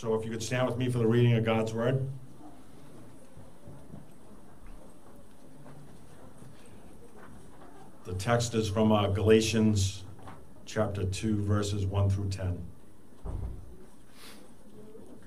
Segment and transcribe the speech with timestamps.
[0.00, 2.08] So if you could stand with me for the reading of God's Word.
[8.06, 10.04] The text is from uh, Galatians
[10.64, 12.58] chapter 2, verses 1 through 10.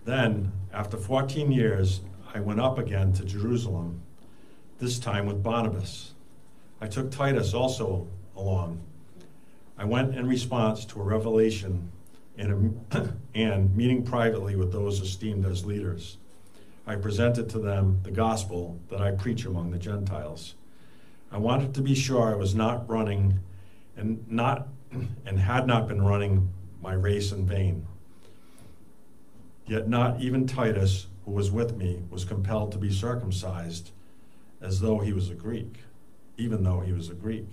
[0.06, 2.02] Then, after 14 years,
[2.34, 4.02] I went up again to Jerusalem,
[4.80, 6.16] this time with Barnabas.
[6.82, 8.82] I took Titus also along.
[9.78, 11.92] I went in response to a revelation
[12.38, 12.86] and,
[13.36, 16.18] and meeting privately with those esteemed as leaders.
[16.86, 20.56] I presented to them the gospel that I preach among the Gentiles.
[21.32, 23.40] I wanted to be sure I was not running
[23.96, 24.68] and not
[25.26, 26.50] and had not been running
[26.82, 27.88] my race in vain.
[29.66, 33.92] Yet not even Titus, who was with me, was compelled to be circumcised
[34.62, 35.80] as though he was a Greek,
[36.38, 37.48] even though he was a Greek.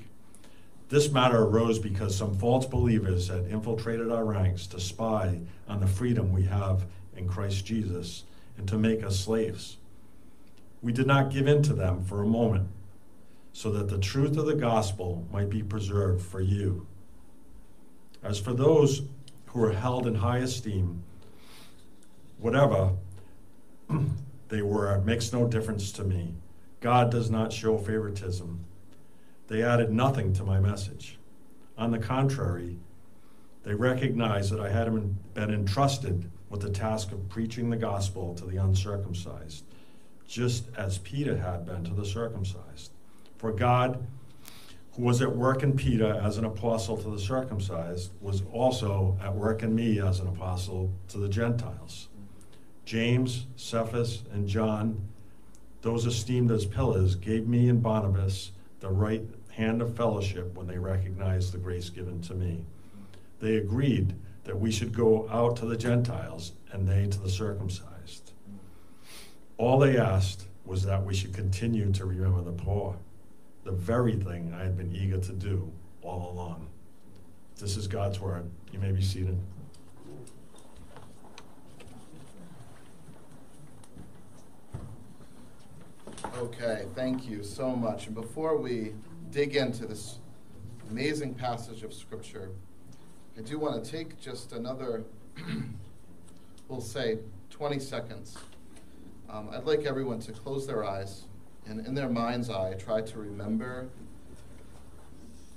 [0.91, 5.87] This matter arose because some false believers had infiltrated our ranks to spy on the
[5.87, 6.85] freedom we have
[7.17, 8.25] in Christ Jesus
[8.59, 9.77] and to make us slaves.
[10.83, 12.71] We did not give in to them for a moment,
[13.53, 16.89] so that the truth of the gospel might be preserved for you.
[18.21, 19.03] As for those
[19.47, 21.05] who are held in high esteem,
[22.39, 22.95] whatever
[24.49, 26.35] they were makes no difference to me.
[26.81, 28.65] God does not show favoritism.
[29.51, 31.19] They added nothing to my message.
[31.77, 32.79] On the contrary,
[33.65, 34.89] they recognized that I had
[35.35, 39.65] been entrusted with the task of preaching the gospel to the uncircumcised,
[40.25, 42.93] just as Peter had been to the circumcised.
[43.39, 44.07] For God,
[44.93, 49.35] who was at work in Peter as an apostle to the circumcised, was also at
[49.35, 52.07] work in me as an apostle to the Gentiles.
[52.85, 55.09] James, Cephas, and John,
[55.83, 59.25] those esteemed as pillars, gave me and Barnabas the right
[59.61, 62.65] hand of fellowship when they recognized the grace given to me.
[63.41, 64.15] They agreed
[64.45, 68.33] that we should go out to the Gentiles and they to the circumcised.
[69.59, 72.97] All they asked was that we should continue to remember the poor,
[73.65, 75.71] the very thing I had been eager to do
[76.01, 76.67] all along.
[77.59, 78.49] This is God's word.
[78.73, 79.39] You may be seated.
[86.39, 88.07] Okay, thank you so much.
[88.07, 88.95] And before we
[89.31, 90.19] dig into this
[90.91, 92.51] amazing passage of Scripture,
[93.39, 95.05] I do want to take just another,
[96.69, 97.19] we'll say,
[97.51, 98.37] 20 seconds.
[99.29, 101.25] Um, I'd like everyone to close their eyes
[101.67, 103.89] and, in their mind's eye, try to remember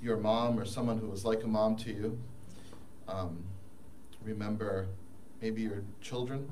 [0.00, 2.18] your mom or someone who was like a mom to you.
[3.08, 3.42] Um,
[4.22, 4.86] remember
[5.42, 6.50] maybe your children.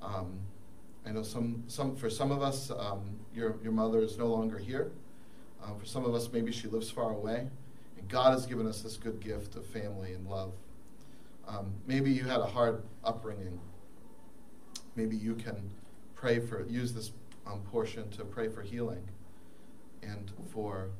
[0.00, 0.38] Um,
[1.04, 4.58] I know some, some for some of us, um, your, your mother is no longer
[4.58, 4.90] here.
[5.62, 7.48] Um, for some of us, maybe she lives far away.
[7.98, 10.52] And God has given us this good gift of family and love.
[11.46, 13.58] Um, maybe you had a hard upbringing.
[14.96, 15.70] Maybe you can
[16.14, 17.12] pray for, use this
[17.46, 19.08] um, portion to pray for healing
[20.02, 20.90] and for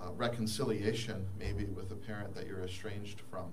[0.00, 3.52] uh, reconciliation, maybe with a parent that you're estranged from.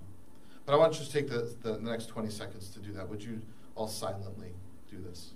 [0.65, 3.07] But I want you to take the, the next 20 seconds to do that.
[3.09, 3.41] Would you
[3.75, 4.53] all silently
[4.89, 5.31] do this?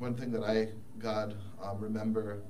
[0.00, 0.68] One thing that I,
[0.98, 2.42] God, um, remember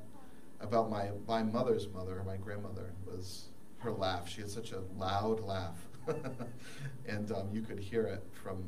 [0.60, 4.28] about my, my mother's mother, my grandmother, was her laugh.
[4.28, 5.76] She had such a loud laugh.
[7.08, 8.62] and um, you could hear it from,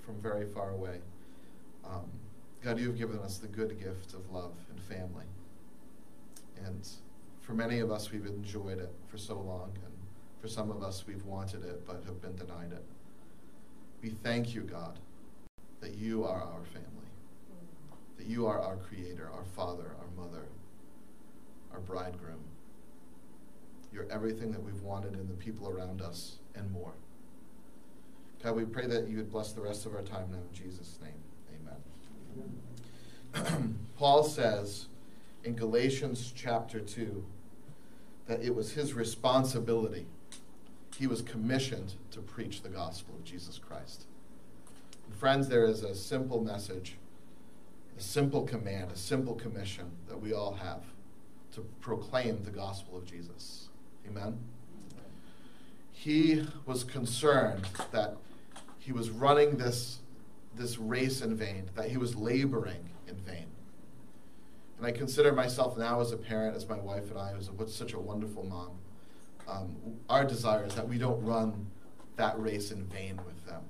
[0.00, 0.98] from very far away.
[1.84, 2.10] Um,
[2.64, 5.26] God, you've given us the good gift of love and family.
[6.64, 6.86] And
[7.42, 9.70] for many of us, we've enjoyed it for so long.
[9.84, 9.94] And
[10.40, 12.84] for some of us, we've wanted it but have been denied it.
[14.02, 14.98] We thank you, God,
[15.80, 16.95] that you are our family
[18.16, 20.46] that you are our creator, our father, our mother,
[21.72, 22.44] our bridegroom.
[23.92, 26.92] You're everything that we've wanted in the people around us and more.
[28.42, 30.98] God, we pray that you would bless the rest of our time now in Jesus'
[31.02, 31.74] name.
[33.34, 33.78] Amen.
[33.98, 34.86] Paul says
[35.44, 37.24] in Galatians chapter 2
[38.26, 40.06] that it was his responsibility.
[40.96, 44.06] He was commissioned to preach the gospel of Jesus Christ.
[45.18, 46.96] friends, there is a simple message
[47.96, 50.82] a simple command, a simple commission that we all have
[51.54, 53.68] to proclaim the gospel of Jesus.
[54.06, 54.38] Amen?
[55.92, 58.16] He was concerned that
[58.78, 60.00] he was running this,
[60.54, 63.46] this race in vain, that he was laboring in vain.
[64.76, 67.94] And I consider myself now as a parent, as my wife and I, who's such
[67.94, 68.78] a wonderful mom.
[69.48, 69.74] um,
[70.08, 71.66] our desire is that we don't run
[72.16, 73.62] that race in vain with them.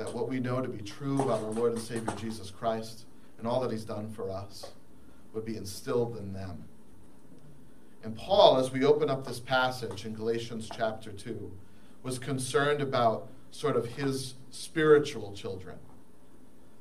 [0.00, 3.04] That what we know to be true about our Lord and Savior Jesus Christ
[3.36, 4.72] and all that He's done for us
[5.34, 6.64] would be instilled in them.
[8.02, 11.52] And Paul, as we open up this passage in Galatians chapter 2,
[12.02, 15.76] was concerned about sort of his spiritual children.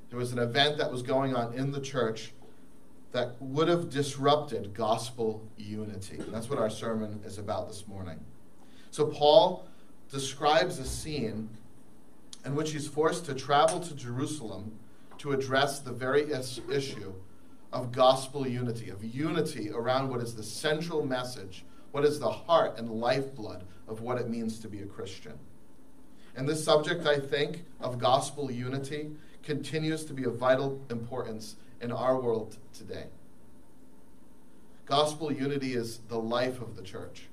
[0.09, 2.31] There was an event that was going on in the church
[3.11, 6.19] that would have disrupted gospel unity.
[6.19, 8.21] And that's what our sermon is about this morning.
[8.91, 9.67] So, Paul
[10.09, 11.49] describes a scene
[12.45, 14.77] in which he's forced to travel to Jerusalem
[15.17, 17.13] to address the very issue
[17.71, 22.77] of gospel unity, of unity around what is the central message, what is the heart
[22.77, 25.33] and lifeblood of what it means to be a Christian.
[26.35, 29.11] And this subject, I think, of gospel unity
[29.43, 33.05] continues to be of vital importance in our world today.
[34.85, 37.27] Gospel unity is the life of the church.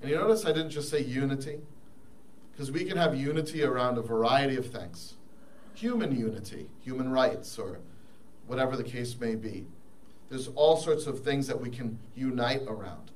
[0.00, 1.58] And you notice I didn't just say unity,
[2.58, 5.14] because we can have unity around a variety of things
[5.74, 7.78] human unity, human rights, or
[8.48, 9.64] whatever the case may be.
[10.28, 13.12] There's all sorts of things that we can unite around.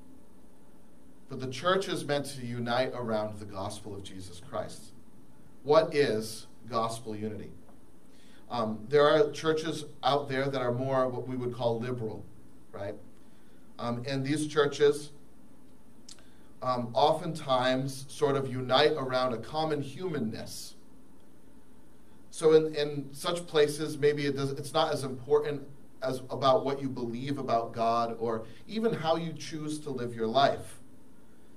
[1.28, 4.92] But the church is meant to unite around the gospel of Jesus Christ.
[5.64, 7.50] What is gospel unity?
[8.48, 12.24] Um, there are churches out there that are more what we would call liberal,
[12.70, 12.94] right?
[13.80, 15.10] Um, and these churches
[16.62, 20.74] um, oftentimes sort of unite around a common humanness.
[22.30, 25.62] So in, in such places, maybe it does, it's not as important
[26.02, 30.26] as about what you believe about God or even how you choose to live your
[30.26, 30.80] life.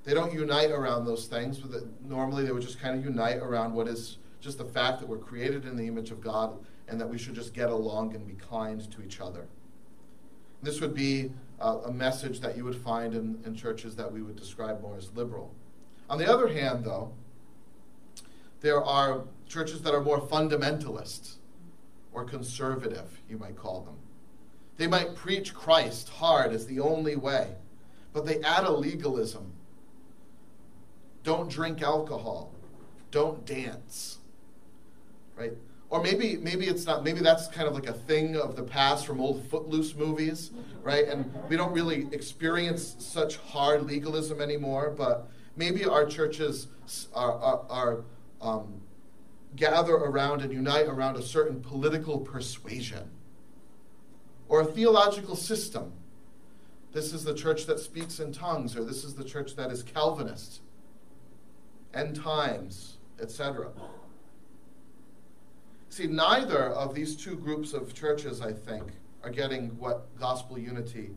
[0.03, 3.73] They don't unite around those things, but normally they would just kind of unite around
[3.73, 7.09] what is just the fact that we're created in the image of God and that
[7.09, 9.47] we should just get along and be kind to each other.
[10.61, 14.21] This would be uh, a message that you would find in, in churches that we
[14.21, 15.53] would describe more as liberal.
[16.09, 17.13] On the other hand, though,
[18.61, 21.35] there are churches that are more fundamentalist
[22.13, 23.95] or conservative, you might call them.
[24.77, 27.55] They might preach Christ hard as the only way,
[28.13, 29.53] but they add a legalism.
[31.23, 32.53] Don't drink alcohol.
[33.11, 34.19] Don't dance.
[35.35, 35.53] Right?
[35.89, 39.05] Or maybe maybe it's not maybe that's kind of like a thing of the past
[39.05, 40.51] from old footloose movies
[40.83, 41.07] right?
[41.07, 46.67] And we don't really experience such hard legalism anymore but maybe our churches
[47.13, 48.03] are, are, are
[48.41, 48.81] um,
[49.55, 53.09] gather around and unite around a certain political persuasion
[54.47, 55.91] or a theological system.
[56.91, 59.83] This is the church that speaks in tongues or this is the church that is
[59.83, 60.61] calvinist.
[61.93, 63.71] End times etc
[65.95, 68.83] See, neither of these two groups of churches, I think,
[69.23, 71.11] are getting what gospel unity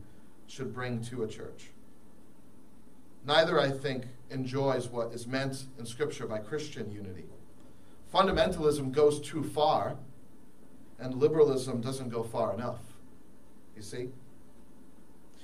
[0.47, 1.71] should bring to a church.
[3.25, 7.25] Neither, I think, enjoys what is meant in Scripture by Christian unity.
[8.13, 9.97] Fundamentalism goes too far,
[10.97, 12.79] and liberalism doesn't go far enough.
[13.75, 14.07] You see?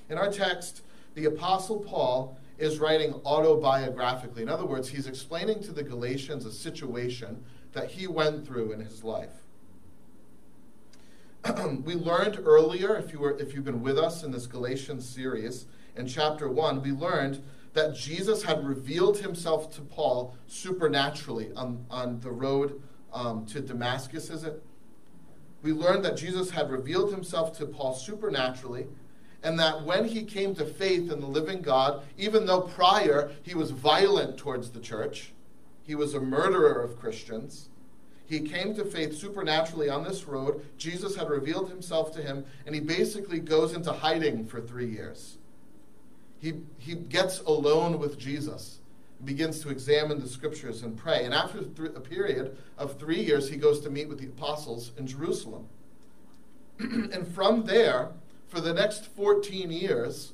[0.09, 0.81] In our text,
[1.13, 4.43] the Apostle Paul is writing autobiographically.
[4.43, 7.43] In other words, he's explaining to the Galatians a situation
[7.75, 9.43] that he went through in his life.
[11.83, 15.65] we learned earlier, if, you were, if you've been with us in this Galatians series,
[15.95, 17.43] in chapter 1, we learned
[17.73, 22.81] that Jesus had revealed himself to Paul supernaturally on, on the road
[23.13, 24.63] um, to Damascus, is it?
[25.61, 28.87] We learned that Jesus had revealed himself to Paul supernaturally,
[29.43, 33.53] and that when he came to faith in the living God, even though prior he
[33.53, 35.33] was violent towards the church,
[35.85, 37.69] he was a murderer of Christians.
[38.27, 40.65] He came to faith supernaturally on this road.
[40.77, 45.37] Jesus had revealed himself to him, and he basically goes into hiding for three years.
[46.39, 48.79] He, he gets alone with Jesus,
[49.23, 51.23] begins to examine the scriptures and pray.
[51.23, 55.05] And after a period of three years, he goes to meet with the apostles in
[55.05, 55.67] Jerusalem.
[56.79, 58.09] and from there,
[58.47, 60.33] for the next 14 years,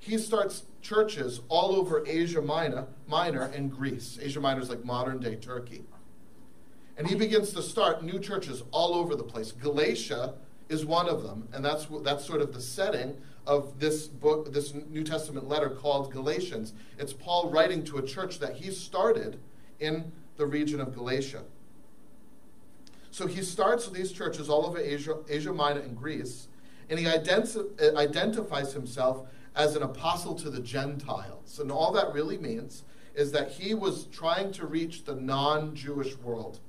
[0.00, 4.18] he starts churches all over Asia Minor, Minor and Greece.
[4.22, 5.82] Asia Minor is like modern day Turkey.
[6.96, 9.52] And he begins to start new churches all over the place.
[9.52, 10.34] Galatia
[10.68, 13.16] is one of them, and that's that's sort of the setting
[13.46, 16.72] of this book, this New Testament letter called Galatians.
[16.98, 19.38] It's Paul writing to a church that he started
[19.80, 21.44] in the region of Galatia.
[23.10, 26.48] So he starts these churches all over Asia, Asia Minor and Greece,
[26.90, 29.28] and he identi- uh, identifies himself
[29.58, 31.58] as an apostle to the Gentiles.
[31.58, 32.84] And all that really means
[33.14, 36.60] is that he was trying to reach the non Jewish world,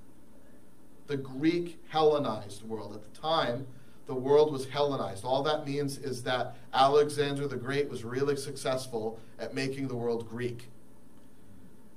[1.06, 2.96] the Greek Hellenized world.
[2.96, 3.68] At the time,
[4.08, 5.24] the world was Hellenized.
[5.24, 10.28] All that means is that Alexander the Great was really successful at making the world
[10.28, 10.70] Greek.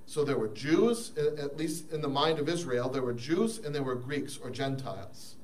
[0.05, 3.75] So there were Jews, at least in the mind of Israel, there were Jews and
[3.75, 5.37] there were Greeks or Gentiles.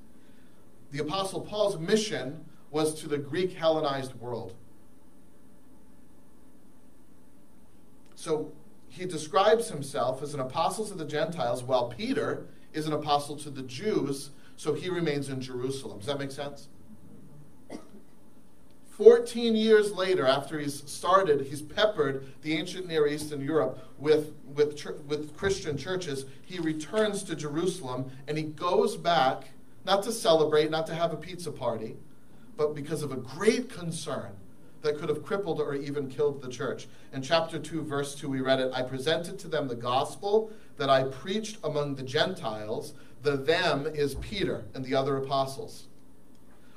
[0.90, 4.54] The Apostle Paul's mission was to the Greek Hellenized world.
[8.18, 8.50] So
[8.88, 13.48] he describes himself as an apostle to the Gentiles, while Peter is an apostle to
[13.48, 15.98] the Jews, so he remains in Jerusalem.
[15.98, 16.66] Does that make sense?
[18.88, 24.34] 14 years later, after he's started, he's peppered the ancient Near East and Europe with,
[24.52, 26.24] with, with Christian churches.
[26.44, 29.50] He returns to Jerusalem and he goes back,
[29.84, 31.94] not to celebrate, not to have a pizza party,
[32.56, 34.32] but because of a great concern
[34.88, 36.88] that could have crippled or even killed the church.
[37.12, 40.88] In chapter 2, verse 2, we read it I presented to them the gospel that
[40.88, 42.94] I preached among the Gentiles.
[43.22, 45.88] The them is Peter and the other apostles.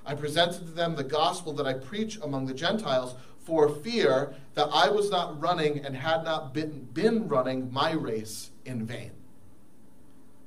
[0.05, 4.67] I presented to them the gospel that I preach among the Gentiles for fear that
[4.73, 9.11] I was not running and had not been, been running my race in vain.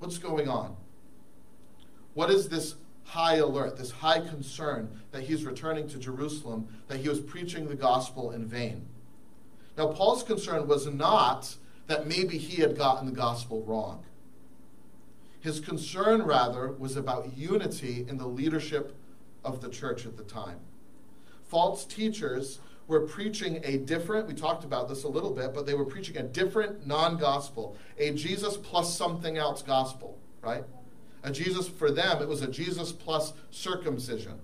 [0.00, 0.76] What's going on?
[2.12, 2.74] What is this
[3.14, 7.76] high alert, this high concern that he's returning to Jerusalem, that he was preaching the
[7.76, 8.86] gospel in vain?
[9.78, 11.54] Now, Paul's concern was not
[11.86, 14.04] that maybe he had gotten the gospel wrong.
[15.38, 18.96] His concern, rather, was about unity in the leadership
[19.44, 20.58] of the church at the time.
[21.44, 25.74] False teachers were preaching a different, we talked about this a little bit, but they
[25.74, 30.64] were preaching a different non gospel, a Jesus plus something else gospel, right?
[31.24, 34.38] A Jesus, for them, it was a Jesus plus circumcision.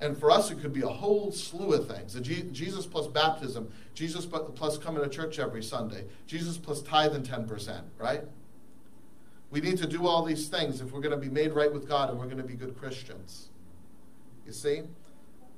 [0.00, 2.14] And for us, it could be a whole slew of things.
[2.14, 7.14] A G- Jesus plus baptism, Jesus plus coming to church every Sunday, Jesus plus tithe
[7.14, 8.22] and 10%, right?
[9.50, 11.86] We need to do all these things if we're going to be made right with
[11.86, 13.48] God and we're going to be good Christians.
[14.46, 14.82] You see?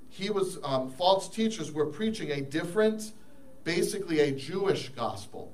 [0.09, 3.12] He was, um, false teachers were preaching a different,
[3.62, 5.52] basically a Jewish gospel.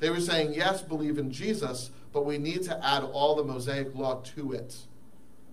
[0.00, 3.94] They were saying, yes, believe in Jesus, but we need to add all the Mosaic
[3.94, 4.74] law to it.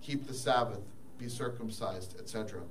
[0.02, 0.80] Keep the Sabbath,
[1.18, 2.62] be circumcised, etc.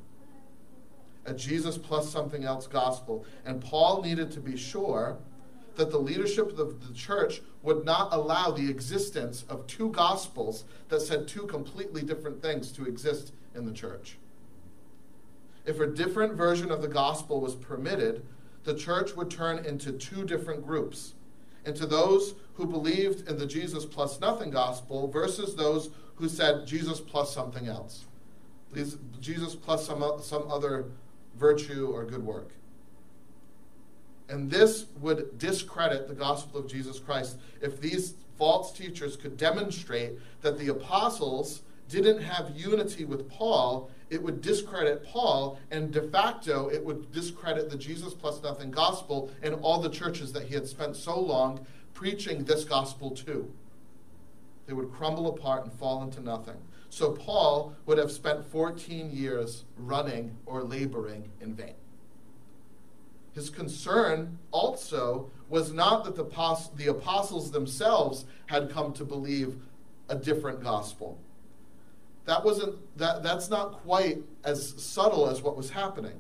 [1.25, 3.25] A Jesus plus something else gospel.
[3.45, 5.17] And Paul needed to be sure
[5.75, 11.01] that the leadership of the church would not allow the existence of two gospels that
[11.01, 14.17] said two completely different things to exist in the church.
[15.67, 18.25] If a different version of the gospel was permitted,
[18.63, 21.13] the church would turn into two different groups
[21.67, 26.99] into those who believed in the Jesus plus nothing gospel versus those who said Jesus
[26.99, 28.05] plus something else.
[29.19, 30.85] Jesus plus some, some other
[31.35, 32.51] virtue or good work.
[34.29, 40.13] And this would discredit the gospel of Jesus Christ if these false teachers could demonstrate
[40.41, 46.69] that the apostles didn't have unity with Paul it would discredit Paul, and de facto,
[46.69, 50.67] it would discredit the Jesus plus nothing gospel and all the churches that he had
[50.67, 53.51] spent so long preaching this gospel to.
[54.65, 56.57] They would crumble apart and fall into nothing.
[56.89, 61.75] So Paul would have spent 14 years running or laboring in vain.
[63.33, 69.57] His concern also was not that the, apostles themselves had come to believe
[70.09, 71.19] a different gospel
[72.27, 76.19] that wasn't that that's not quite as subtle as what was happening.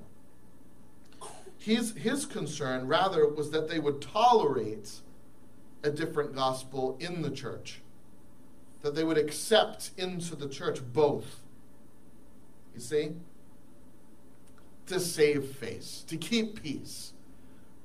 [1.57, 4.89] His, his concern rather was that they would tolerate
[5.83, 7.81] a different gospel in the church.
[8.83, 11.41] That they would accept into the church both.
[12.73, 13.11] You see?
[14.85, 17.11] To save face, to keep peace.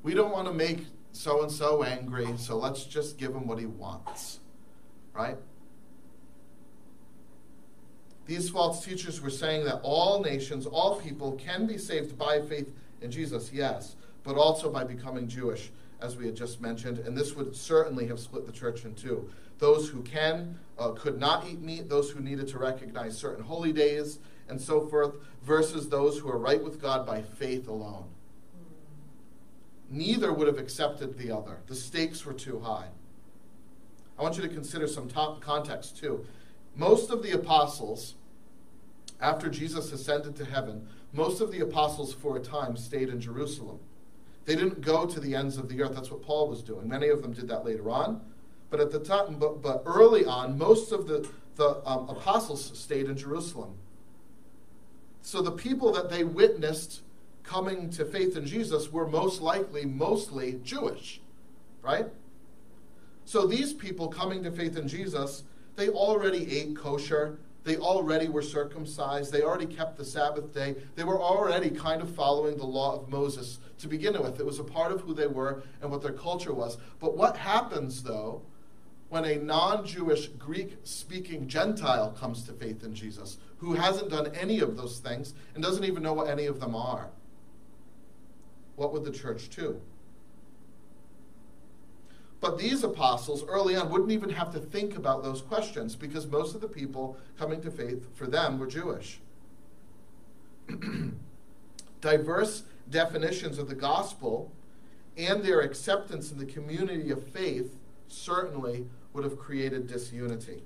[0.04, 3.58] We don't want to make so and so angry, so let's just give him what
[3.58, 4.38] he wants.
[5.12, 5.38] Right?
[8.32, 12.66] These false teachers were saying that all nations, all people can be saved by faith
[13.02, 15.70] in Jesus, yes, but also by becoming Jewish,
[16.00, 17.00] as we had just mentioned.
[17.00, 19.28] And this would certainly have split the church in two.
[19.58, 23.70] Those who can uh, could not eat meat, those who needed to recognize certain holy
[23.70, 28.06] days, and so forth, versus those who are right with God by faith alone.
[29.90, 31.58] Neither would have accepted the other.
[31.66, 32.88] The stakes were too high.
[34.18, 36.24] I want you to consider some top context too.
[36.74, 38.14] Most of the apostles,
[39.22, 43.78] after Jesus ascended to heaven, most of the apostles for a time stayed in Jerusalem.
[44.44, 45.94] They didn't go to the ends of the earth.
[45.94, 46.88] That's what Paul was doing.
[46.88, 48.20] Many of them did that later on.
[48.70, 53.06] But at the time, but, but early on, most of the, the um, apostles stayed
[53.06, 53.74] in Jerusalem.
[55.20, 57.02] So the people that they witnessed
[57.44, 61.20] coming to faith in Jesus were most likely mostly Jewish,
[61.82, 62.06] right?
[63.24, 65.44] So these people coming to faith in Jesus
[65.76, 67.38] they already ate kosher.
[67.64, 69.32] They already were circumcised.
[69.32, 70.74] They already kept the Sabbath day.
[70.96, 74.40] They were already kind of following the law of Moses to begin with.
[74.40, 76.76] It was a part of who they were and what their culture was.
[76.98, 78.42] But what happens, though,
[79.10, 84.34] when a non Jewish Greek speaking Gentile comes to faith in Jesus, who hasn't done
[84.34, 87.10] any of those things and doesn't even know what any of them are?
[88.74, 89.80] What would the church do?
[92.42, 96.56] But these apostles early on wouldn't even have to think about those questions because most
[96.56, 99.20] of the people coming to faith for them were Jewish.
[102.00, 104.50] Diverse definitions of the gospel
[105.16, 107.76] and their acceptance in the community of faith
[108.08, 110.64] certainly would have created disunity.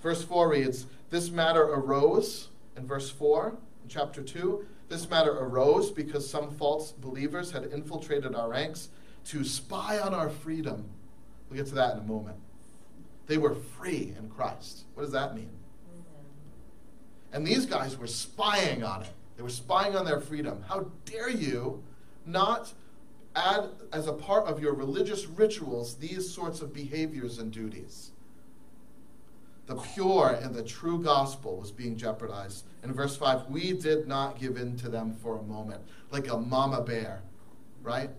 [0.00, 5.90] Verse 4 reads This matter arose, in verse 4, in chapter 2, this matter arose
[5.90, 8.90] because some false believers had infiltrated our ranks
[9.26, 10.84] to spy on our freedom.
[11.48, 12.36] We'll get to that in a moment.
[13.26, 14.84] They were free in Christ.
[14.94, 15.50] What does that mean?
[17.32, 19.12] And these guys were spying on it.
[19.36, 20.62] They were spying on their freedom.
[20.68, 21.82] How dare you
[22.26, 22.72] not
[23.34, 28.10] add as a part of your religious rituals these sorts of behaviors and duties?
[29.66, 32.64] The pure and the true gospel was being jeopardized.
[32.82, 36.36] In verse 5, we did not give in to them for a moment, like a
[36.36, 37.22] mama bear,
[37.82, 38.10] right?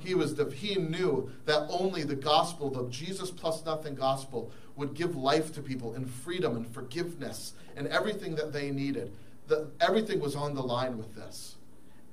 [0.00, 4.94] He was the, he knew that only the gospel, the Jesus plus nothing gospel, would
[4.94, 9.12] give life to people and freedom and forgiveness and everything that they needed.
[9.46, 11.56] The, everything was on the line with this.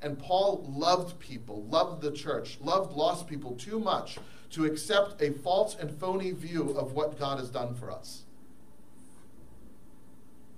[0.02, 4.20] And Paul loved people, loved the church, loved lost people too much
[4.52, 8.24] to accept a false and phony view of what God has done for us.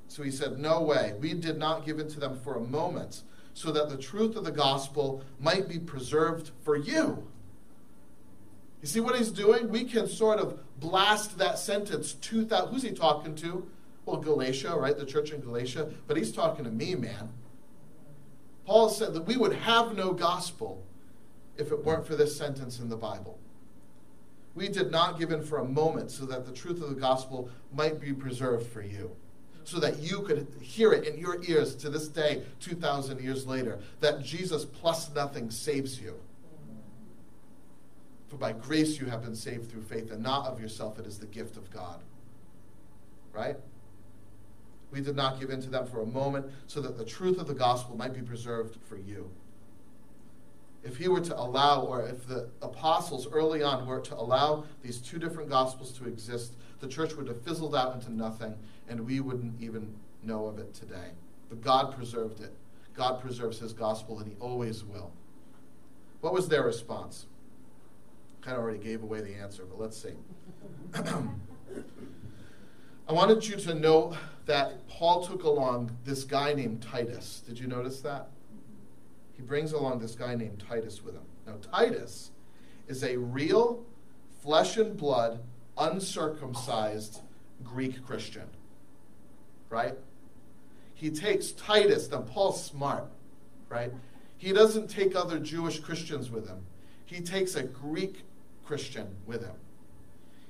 [0.08, 1.14] So he said, No way.
[1.20, 3.22] We did not give in to them for a moment
[3.60, 7.28] so that the truth of the gospel might be preserved for you.
[8.82, 9.68] You see what he's doing?
[9.68, 12.14] We can sort of blast that sentence.
[12.14, 13.70] 2000, who's he talking to?
[14.06, 14.98] Well, Galatia, right?
[14.98, 15.92] The church in Galatia.
[16.08, 17.34] But he's talking to me, man.
[18.66, 20.82] Paul said that we would have no gospel
[21.58, 23.40] if it weren't for this sentence in the Bible.
[24.56, 27.50] We did not give in for a moment so that the truth of the gospel
[27.74, 29.18] might be preserved for you
[29.70, 33.78] so that you could hear it in your ears to this day, 2,000 years later,
[34.00, 36.16] that Jesus plus nothing saves you.
[38.30, 41.20] For by grace you have been saved through faith, and not of yourself, it is
[41.20, 42.02] the gift of God.
[43.32, 43.58] Right?
[44.92, 47.48] We did not give in to them for a moment, so that the truth of
[47.48, 49.30] the gospel might be preserved for you.
[50.84, 54.98] If he were to allow, or if the apostles early on were to allow these
[54.98, 58.56] two different gospels to exist, the church would have fizzled out into nothing,
[58.90, 61.12] and we wouldn't even know of it today.
[61.48, 62.52] But God preserved it.
[62.96, 65.12] God preserves his gospel, and he always will.
[66.22, 67.28] What was their response?
[68.42, 70.14] Kind of already gave away the answer, but let's see.
[73.08, 77.42] I wanted you to know that Paul took along this guy named Titus.
[77.48, 78.30] Did you notice that?
[79.34, 81.24] He brings along this guy named Titus with him.
[81.48, 82.32] Now, Titus
[82.88, 83.86] is a real
[84.42, 85.40] flesh and blood,
[85.78, 87.22] uncircumcised
[87.64, 88.50] Greek Christian
[89.70, 89.96] right?
[90.94, 93.06] He takes Titus, now Paul's smart,
[93.70, 93.92] right?
[94.38, 96.66] He doesn't take other Jewish Christians with him.
[97.06, 98.24] He takes a Greek
[98.66, 99.56] Christian with him.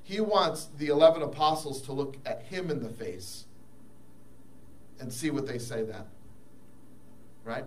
[0.02, 3.44] He wants the 11 apostles to look at him in the face
[4.98, 6.04] and see what they say then.
[7.44, 7.64] Right?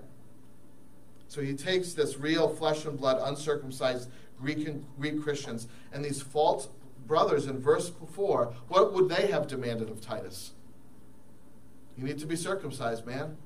[1.27, 6.21] So he takes this real flesh and blood, uncircumcised Greek and Greek Christians, and these
[6.21, 6.67] false
[7.07, 10.51] brothers in verse 4, what would they have demanded of Titus?
[11.97, 13.37] You need to be circumcised, man.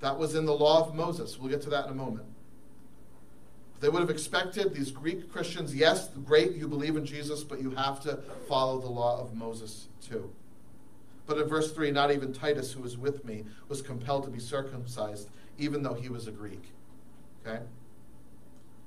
[0.00, 1.38] That was in the law of Moses.
[1.38, 2.26] We'll get to that in a moment.
[3.80, 7.70] They would have expected these Greek Christians, yes, great, you believe in Jesus, but you
[7.70, 10.32] have to follow the law of Moses too.
[11.26, 14.38] But in verse 3, not even Titus, who was with me, was compelled to be
[14.38, 16.72] circumcised, even though he was a Greek.
[17.44, 17.60] Okay?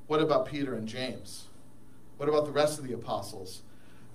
[0.07, 1.47] What about Peter and James?
[2.17, 3.63] What about the rest of the apostles?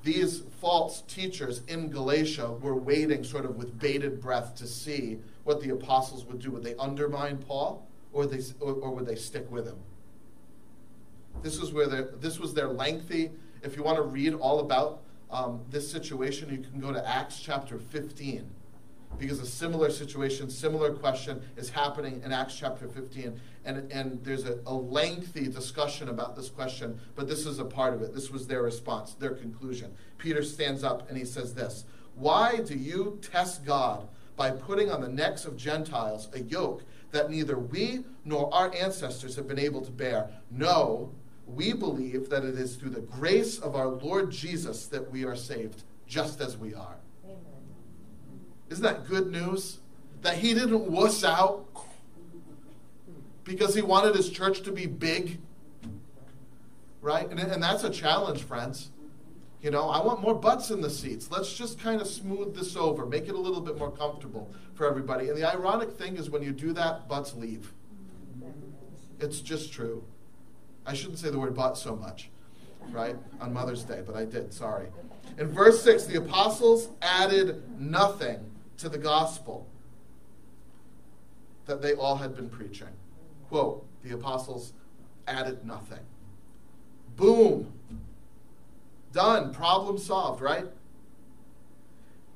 [0.03, 5.61] These false teachers in Galatia were waiting sort of with bated breath to see what
[5.61, 6.53] the apostles would do.
[6.53, 9.79] Would they undermine Paul or, they, or, or would they stick with him?
[11.43, 13.31] This was, where this was their lengthy,
[13.63, 17.41] if you want to read all about um, this situation, you can go to Acts
[17.41, 18.51] chapter 15
[19.19, 23.39] because a similar situation, similar question is happening in Acts chapter 15.
[23.65, 27.93] And, and there's a, a, lengthy discussion about this question, but this is a part
[27.93, 28.15] of it.
[28.15, 29.95] This was their response, their conclusion.
[30.17, 35.03] Peter stands up and he says this Why do you test God by putting on
[35.03, 39.83] the necks of Gentiles a yoke that neither we nor our ancestors have been able
[39.83, 40.31] to bear?
[40.51, 41.13] No,
[41.47, 45.37] we believe that it is through the grace of our Lord Jesus that we are
[45.37, 47.00] saved, just as we are.
[48.71, 49.81] Isn't that good news?
[50.23, 51.67] That he didn't wuss out
[53.45, 55.41] because he wanted his church to be big.
[57.03, 57.29] Right?
[57.29, 58.91] And, and that's a challenge, friends.
[59.63, 61.31] You know, I want more butts in the seats.
[61.31, 64.87] Let's just kind of smooth this over, make it a little bit more comfortable for
[64.87, 65.29] everybody.
[65.29, 67.73] And the ironic thing is when you do that, butts leave.
[69.19, 70.03] It's just true.
[70.87, 72.31] I shouldn't say the word but so much,
[72.91, 73.17] right?
[73.41, 74.87] On Mother's Day, but I did, sorry.
[75.39, 78.50] In verse 6, the apostles added nothing
[78.81, 79.67] to the gospel
[81.67, 82.89] that they all had been preaching.
[83.49, 84.73] Quote, the apostles
[85.27, 86.01] added nothing.
[87.17, 87.73] Boom.
[89.13, 89.53] Done.
[89.53, 90.67] Problem solved, right?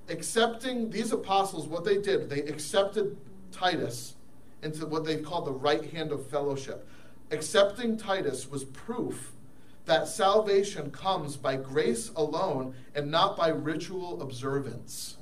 [0.08, 3.16] Accepting these apostles, what they did, they accepted
[3.50, 4.14] Titus
[4.62, 6.86] into what they called the right hand of fellowship.
[7.30, 9.32] Accepting Titus was proof
[9.86, 15.16] that salvation comes by grace alone and not by ritual observance.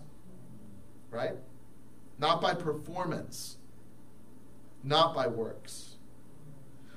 [1.12, 1.37] Right?
[2.18, 3.59] Not by performance,
[4.83, 5.96] not by works.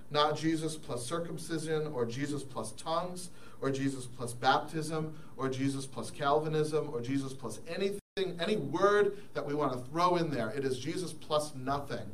[0.09, 3.29] Not Jesus plus circumcision or Jesus plus tongues
[3.61, 9.45] or Jesus plus baptism or Jesus plus Calvinism or Jesus plus anything, any word that
[9.45, 10.49] we want to throw in there.
[10.51, 12.07] It is Jesus plus nothing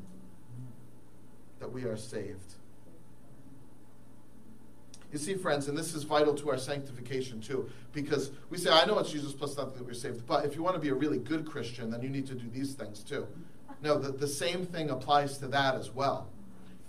[1.60, 2.56] that we are saved.
[5.12, 8.86] You see, friends, and this is vital to our sanctification too, because we say, I
[8.86, 10.94] know it's Jesus plus nothing that we're saved, but if you want to be a
[10.94, 13.28] really good Christian, then you need to do these things too.
[13.82, 16.28] No, the, the same thing applies to that as well.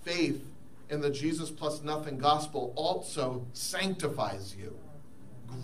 [0.05, 0.45] Faith
[0.89, 4.77] in the Jesus plus nothing gospel also sanctifies you,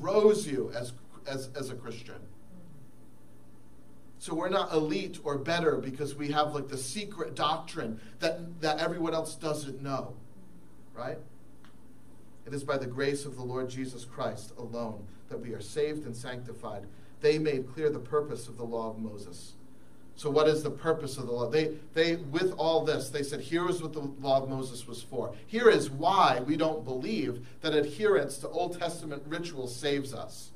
[0.01, 0.93] grows you as,
[1.27, 2.17] as, as a Christian.
[4.19, 8.81] So we're not elite or better because we have like the secret doctrine that, that
[8.81, 10.15] everyone else doesn't know,
[10.93, 11.19] right?
[12.49, 16.07] It is by the grace of the Lord Jesus Christ alone that we are saved
[16.07, 16.87] and sanctified.
[17.21, 19.53] They made clear the purpose of the law of Moses.
[20.17, 21.51] So, what is the purpose of the law?
[21.51, 25.03] They, they, with all this, they said, here is what the law of Moses was
[25.03, 25.35] for.
[25.47, 30.51] Here is why we don't believe that adherence to Old Testament ritual saves us.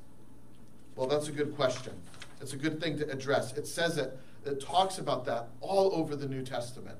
[0.95, 1.93] Well, that's a good question.
[2.41, 3.53] It's a good thing to address.
[3.53, 6.97] It says it, it talks about that all over the New Testament.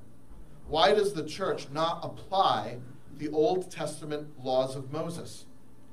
[0.68, 2.78] Why does the church not apply
[3.18, 5.44] the Old Testament laws of Moses.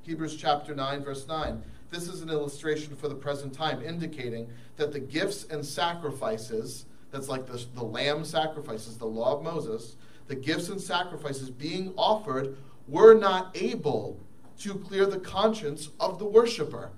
[0.04, 1.62] Hebrews chapter 9, verse 9.
[1.90, 7.28] This is an illustration for the present time, indicating that the gifts and sacrifices, that's
[7.28, 12.58] like the, the lamb sacrifices, the law of Moses, the gifts and sacrifices being offered
[12.88, 14.18] were not able
[14.60, 16.92] to clear the conscience of the worshiper.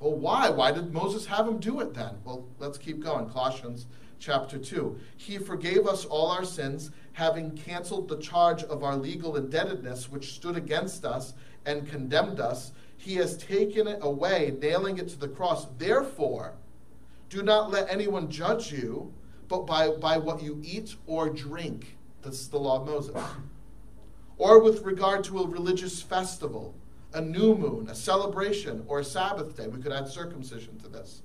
[0.00, 0.50] Well, why?
[0.50, 2.16] Why did Moses have him do it then?
[2.24, 3.30] Well, let's keep going.
[3.30, 3.86] Colossians
[4.18, 4.98] chapter 2.
[5.16, 10.34] He forgave us all our sins, having canceled the charge of our legal indebtedness which
[10.34, 11.32] stood against us
[11.64, 12.72] and condemned us.
[12.98, 15.66] He has taken it away, nailing it to the cross.
[15.78, 16.52] Therefore,
[17.30, 19.14] do not let anyone judge you,
[19.48, 21.96] but by, by what you eat or drink.
[22.20, 23.16] That's the law of Moses.
[24.36, 26.74] Or with regard to a religious festival,
[27.14, 29.68] a new moon, a celebration, or a Sabbath day.
[29.68, 31.22] We could add circumcision to this.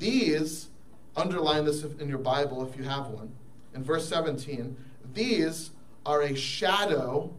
[0.00, 0.70] These
[1.16, 3.30] Underline this in your Bible if you have one.
[3.74, 4.76] In verse 17,
[5.14, 5.70] these
[6.04, 7.32] are a shadow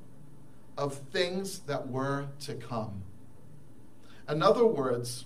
[0.78, 3.04] of things that were to come.
[4.30, 5.26] In other words,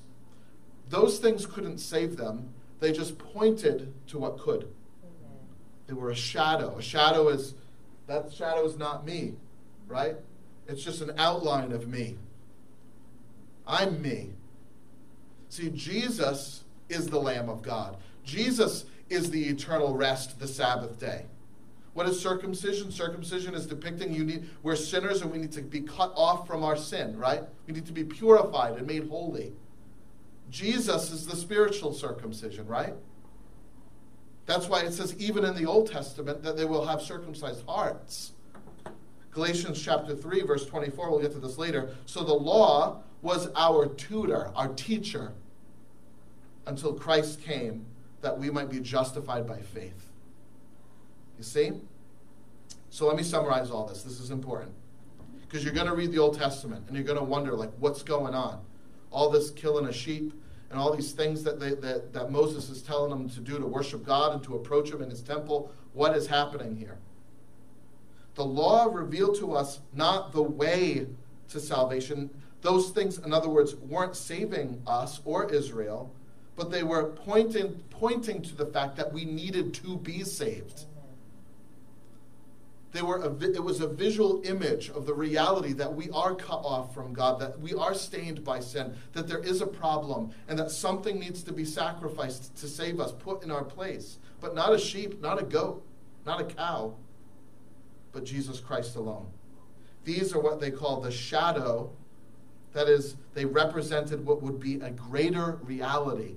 [0.90, 4.68] those things couldn't save them, they just pointed to what could.
[5.88, 6.78] They were a shadow.
[6.78, 7.56] A shadow is,
[8.08, 9.34] that shadow is not me,
[9.88, 10.16] right?
[10.68, 12.18] It's just an outline of me.
[13.66, 14.32] I'm me.
[15.50, 17.98] See, Jesus is the Lamb of God.
[18.24, 21.26] Jesus is the eternal rest, the Sabbath day.
[21.98, 22.92] What is circumcision?
[22.92, 26.64] Circumcision is depicting you need we're sinners and we need to be cut off from
[26.64, 27.42] our sin, right?
[27.66, 29.54] We need to be purified and made holy.
[30.52, 32.94] Jesus is the spiritual circumcision, right?
[34.46, 38.34] That's why it says even in the Old Testament that they will have circumcised hearts.
[39.32, 41.96] Galatians chapter 3 verse 24, we'll get to this later.
[42.06, 45.34] So the law was our tutor, our teacher
[46.68, 47.88] until Christ came
[48.22, 50.07] that we might be justified by faith.
[51.38, 51.72] You see?
[52.90, 54.04] So let me summarize all this.
[54.04, 54.72] This is important.
[55.42, 58.04] Because you're going to read the Old Testament and you're going to wonder, like, what's
[58.04, 58.60] going on?
[59.12, 60.34] All this killing a sheep
[60.70, 63.66] and all these things that, they, that, that Moses is telling them to do to
[63.66, 65.72] worship God and to approach him in his temple.
[65.94, 66.98] What is happening here?
[68.36, 71.08] The law revealed to us not the way
[71.50, 72.30] to salvation.
[72.62, 76.12] Those things, in other words, weren't saving us or Israel
[76.58, 80.86] but they were pointing, pointing to the fact that we needed to be saved.
[82.94, 86.62] They were a, it was a visual image of the reality that we are cut
[86.64, 90.58] off from God, that we are stained by sin, that there is a problem, and
[90.58, 94.20] that something needs to be sacrificed to save us, put in our place.
[94.40, 95.86] But not a sheep, not a goat,
[96.26, 96.96] not a cow,
[98.14, 99.28] but Jesus Christ alone.
[100.06, 101.92] These are what they call the shadow.
[102.72, 106.36] That is, they represented what would be a greater reality.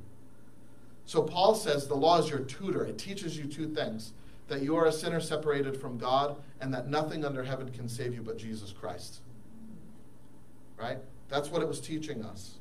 [1.07, 2.85] So Paul says the law is your tutor.
[2.85, 4.13] It teaches you two things
[4.51, 8.13] that you are a sinner separated from God, and that nothing under heaven can save
[8.13, 9.21] you but Jesus Christ.
[10.77, 10.99] Right?
[11.29, 12.59] That's what it was teaching us.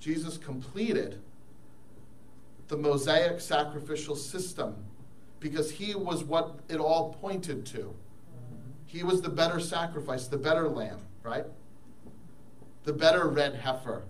[0.00, 1.20] Jesus completed
[2.66, 4.74] the Mosaic sacrificial system
[5.38, 7.94] because he was what it all pointed to.
[8.86, 11.44] He was the better sacrifice, the better lamb, right?
[12.82, 14.02] The better red heifer.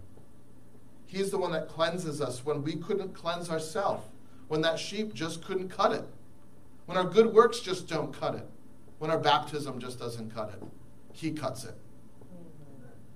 [1.05, 4.07] He's the one that cleanses us when we couldn't cleanse ourselves
[4.49, 6.05] when that sheep just couldn't cut it,
[6.87, 8.47] when our good works just don't cut it,
[8.99, 10.63] when our baptism just doesn't cut it.
[11.13, 11.75] He cuts it.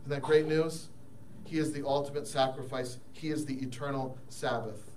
[0.02, 0.88] Isn't that great news?
[1.44, 4.90] He is the ultimate sacrifice, He is the eternal Sabbath.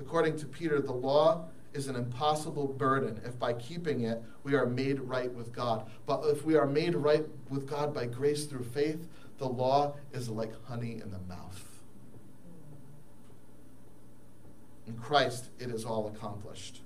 [0.00, 4.66] According to Peter, the law is an impossible burden if by keeping it we are
[4.66, 5.90] made right with God.
[6.06, 10.28] But if we are made right with God by grace through faith, the law is
[10.28, 11.67] like honey in the mouth.
[14.88, 16.80] In Christ, it is all accomplished.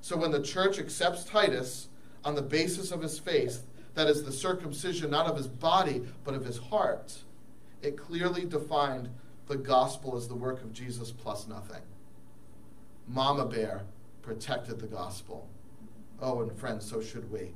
[0.00, 1.88] So when the church accepts Titus
[2.24, 6.34] on the basis of his faith, that is the circumcision not of his body, but
[6.34, 7.18] of his heart,
[7.82, 9.08] it clearly defined
[9.48, 11.82] the gospel as the work of Jesus plus nothing.
[13.08, 13.82] Mama Bear
[14.22, 15.48] protected the gospel.
[16.22, 17.50] Oh, and friends, so should we.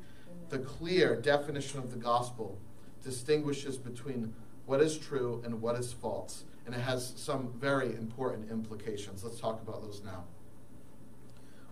[0.49, 2.59] The clear definition of the gospel
[3.05, 4.35] distinguishes between
[4.67, 9.23] what is true and what is false and it has some very important implications.
[9.23, 10.25] Let's talk about those now.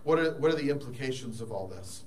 [0.03, 2.03] What are, what are the implications of all this,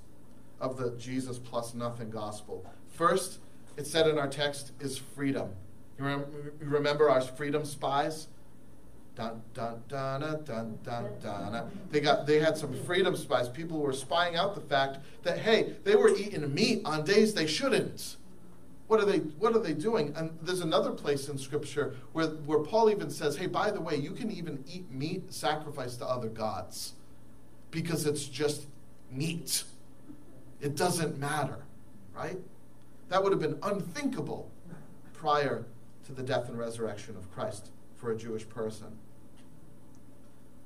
[0.59, 2.65] of the Jesus plus nothing gospel?
[2.93, 3.39] First,
[3.75, 5.49] it said in our text, is freedom.
[5.97, 8.27] You remember, you remember our freedom spies?
[9.15, 11.71] Dun, dun, dun, dun, dun, dun, dun.
[11.89, 13.49] They, got, they had some freedom spies.
[13.49, 17.47] People were spying out the fact that, hey, they were eating meat on days they
[17.47, 18.17] shouldn't.
[18.87, 20.13] What are they what are they doing?
[20.15, 23.97] And there's another place in scripture where, where Paul even says, hey, by the way,
[23.97, 26.93] you can even eat meat sacrificed to other gods
[27.69, 28.65] because it's just
[29.11, 29.63] meat.
[30.61, 31.65] It doesn't matter,
[32.15, 32.37] right?
[33.09, 34.49] That would have been unthinkable
[35.13, 35.65] prior
[36.05, 38.87] to the death and resurrection of Christ for a Jewish person.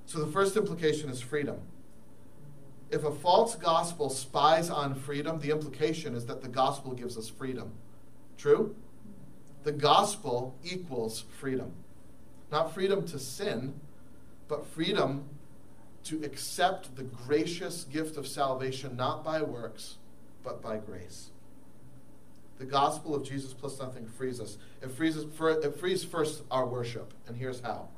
[0.06, 1.60] So the first implication is freedom.
[2.92, 7.30] If a false gospel spies on freedom, the implication is that the gospel gives us
[7.30, 7.72] freedom.
[8.42, 8.76] True?
[9.66, 11.74] The gospel equals freedom.
[12.52, 13.80] Not freedom to sin,
[14.48, 15.26] but freedom
[16.06, 19.98] to accept the gracious gift of salvation, not by works,
[20.44, 21.30] but by grace.
[22.58, 24.58] The gospel of Jesus plus nothing frees us.
[24.82, 27.90] It frees, us for, it frees first our worship, and here's how.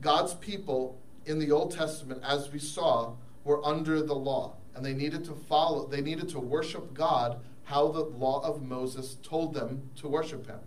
[0.00, 3.12] God's people in the Old Testament, as we saw,
[3.44, 7.38] were under the law, and they needed to follow, they needed to worship God
[7.70, 10.58] how the law of Moses told them to worship him.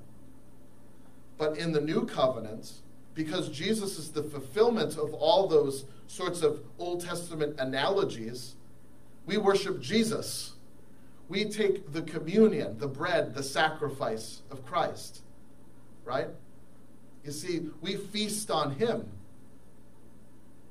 [1.37, 2.81] But in the new covenants,
[3.13, 8.55] because Jesus is the fulfillment of all those sorts of Old Testament analogies,
[9.25, 10.53] we worship Jesus.
[11.27, 15.23] We take the communion, the bread, the sacrifice of Christ.
[16.05, 16.29] Right?
[17.25, 19.09] You see, we feast on Him,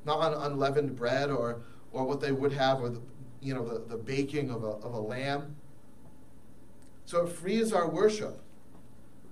[0.06, 1.60] not on unleavened bread or,
[1.92, 3.00] or what they would have, or the,
[3.42, 5.56] you know, the, the baking of a, of a lamb.
[7.04, 8.40] So it frees our worship.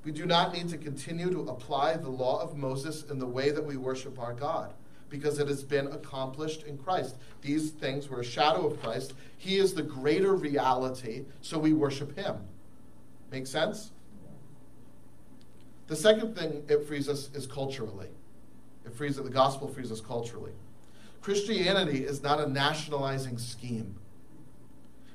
[0.05, 3.51] We do not need to continue to apply the law of Moses in the way
[3.51, 4.73] that we worship our God
[5.11, 7.17] because it has been accomplished in Christ.
[7.43, 9.13] These things were a shadow of Christ.
[9.37, 12.37] He is the greater reality, so we worship him.
[13.31, 13.91] Make sense?
[15.89, 18.09] The second thing it frees us is culturally.
[18.87, 20.53] It frees the gospel frees us culturally.
[21.21, 23.97] Christianity is not a nationalizing scheme.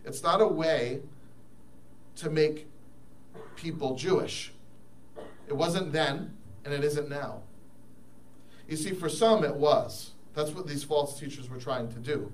[0.04, 1.02] It's not a way
[2.18, 2.68] to make
[3.56, 4.54] people Jewish.
[5.48, 7.42] It wasn't then, and it isn't now.
[8.68, 10.12] You see, for some it was.
[10.34, 12.32] That's what these false teachers were trying to do.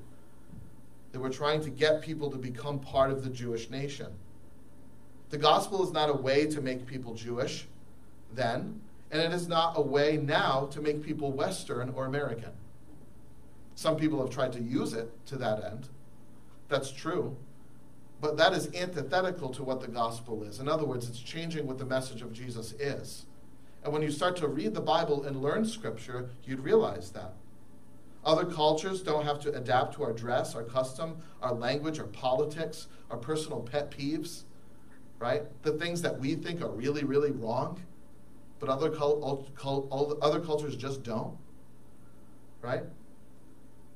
[1.11, 4.07] They were trying to get people to become part of the Jewish nation.
[5.29, 7.67] The gospel is not a way to make people Jewish
[8.33, 12.51] then, and it is not a way now to make people Western or American.
[13.75, 15.89] Some people have tried to use it to that end.
[16.69, 17.35] That's true.
[18.21, 20.59] But that is antithetical to what the gospel is.
[20.59, 23.25] In other words, it's changing what the message of Jesus is.
[23.83, 27.33] And when you start to read the Bible and learn Scripture, you'd realize that.
[28.23, 32.87] Other cultures don't have to adapt to our dress, our custom, our language, our politics,
[33.09, 34.43] our personal pet peeves,
[35.17, 35.41] right?
[35.63, 37.81] The things that we think are really, really wrong,
[38.59, 41.35] but other, cul- cul- other cultures just don't,
[42.61, 42.83] right?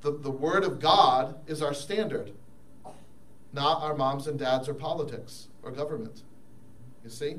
[0.01, 2.31] The, the Word of God is our standard,
[3.55, 6.23] not our moms and dads or politics or government.
[7.03, 7.37] You see?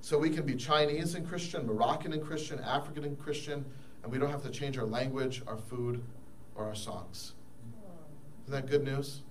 [0.00, 3.64] So we can be Chinese and Christian, Moroccan and Christian, African and Christian,
[4.04, 6.00] and we don't have to change our language, our food,
[6.54, 7.32] or our songs.
[8.46, 9.22] Isn't that good news?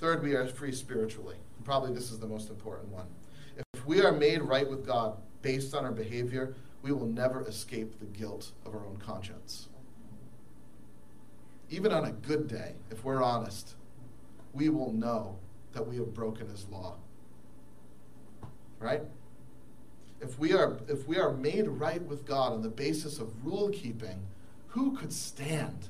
[0.00, 1.36] Third, we are free spiritually.
[1.64, 3.06] Probably this is the most important one.
[3.74, 8.00] If we are made right with God based on our behavior, we will never escape
[8.00, 9.68] the guilt of our own conscience.
[11.72, 13.76] Even on a good day, if we're honest,
[14.52, 15.38] we will know
[15.72, 16.96] that we have broken his law.
[18.78, 19.00] Right?
[20.20, 23.70] If we are if we are made right with God on the basis of rule
[23.70, 24.20] keeping,
[24.68, 25.88] who could stand?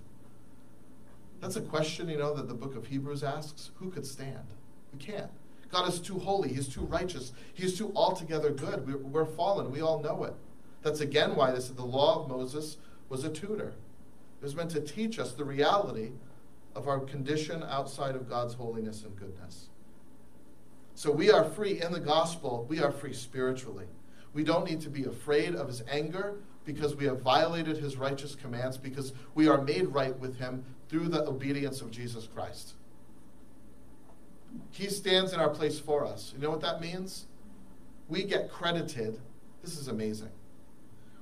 [1.40, 3.73] That's a question, you know, that the book of Hebrews asks.
[3.81, 4.55] Who could stand?
[4.92, 5.33] We can't.
[5.73, 6.53] God is too holy.
[6.53, 7.33] He's too righteous.
[7.55, 8.87] He's too altogether good.
[8.87, 9.73] We're, we're fallen.
[9.73, 10.35] We all know it.
[10.83, 12.77] That's again why this the law of Moses
[13.09, 13.73] was a tutor.
[14.42, 16.11] It was meant to teach us the reality
[16.74, 19.68] of our condition outside of God's holiness and goodness.
[20.96, 23.87] So we are free in the gospel, we are free spiritually.
[24.35, 28.35] We don't need to be afraid of his anger because we have violated his righteous
[28.35, 32.74] commands, because we are made right with him through the obedience of Jesus Christ.
[34.70, 36.33] He stands in our place for us.
[36.35, 37.26] You know what that means?
[38.09, 39.20] We get credited.
[39.62, 40.31] This is amazing.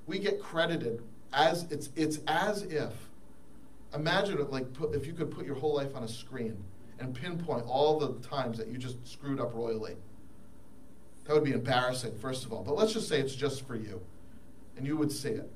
[0.07, 1.03] We get credited
[1.33, 3.10] as it's it's as if
[3.95, 6.63] imagine it like put, if you could put your whole life on a screen
[6.99, 9.97] and pinpoint all the times that you just screwed up royally.
[11.25, 12.63] That would be embarrassing, first of all.
[12.63, 14.03] But let's just say it's just for you,
[14.77, 15.51] and you would see it.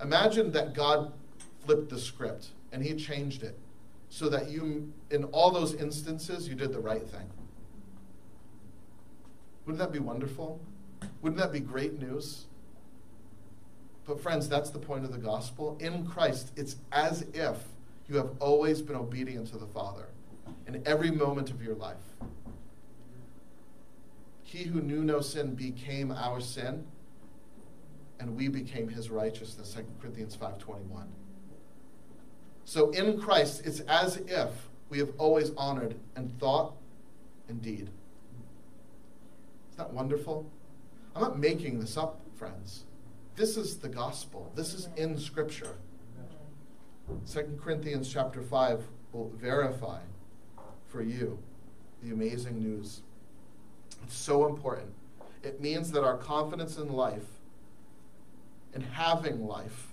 [0.00, 1.12] Imagine that God
[1.64, 3.58] flipped the script and He changed it
[4.08, 7.28] so that you, in all those instances, you did the right thing.
[9.66, 10.60] Wouldn't that be wonderful?
[11.20, 12.46] Wouldn't that be great news?
[14.08, 15.76] But, friends, that's the point of the gospel.
[15.80, 17.58] In Christ, it's as if
[18.08, 20.06] you have always been obedient to the Father
[20.66, 21.96] in every moment of your life.
[24.42, 26.86] He who knew no sin became our sin,
[28.18, 31.04] and we became his righteousness, 2 Corinthians 5.21.
[32.64, 34.48] So in Christ, it's as if
[34.88, 36.72] we have always honored and thought
[37.46, 37.90] and deed.
[39.68, 40.50] Isn't that wonderful?
[41.14, 42.84] I'm not making this up, friends.
[43.38, 44.50] This is the gospel.
[44.56, 45.76] This is in Scripture.
[47.32, 50.00] 2 Corinthians chapter 5 will verify
[50.88, 51.38] for you
[52.02, 53.02] the amazing news.
[54.02, 54.92] It's so important.
[55.44, 57.28] It means that our confidence in life
[58.74, 59.86] and having life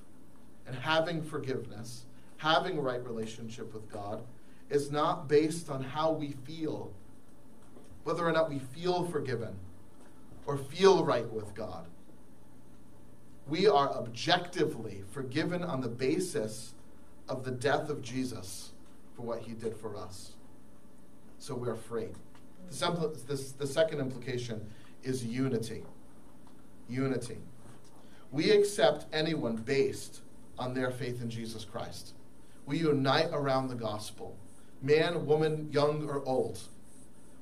[0.66, 2.06] and having forgiveness,
[2.38, 4.24] having right relationship with God,
[4.72, 6.92] is not based on how we feel,
[8.06, 9.54] whether or not we feel forgiven
[10.48, 11.86] or feel right with God.
[13.48, 16.74] We are objectively forgiven on the basis
[17.30, 18.72] of the death of Jesus
[19.16, 20.36] for what he did for us
[21.46, 22.08] so we're free.
[22.72, 24.68] The, this, the second implication
[25.04, 25.84] is unity.
[26.90, 27.38] Unity.
[28.32, 30.22] We accept anyone based
[30.58, 32.14] on their faith in Jesus Christ.
[32.66, 34.36] We unite around the gospel.
[34.82, 36.60] Man, woman, young, or old.